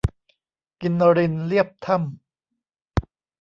[0.81, 3.29] กินรินเลียบถ้ำ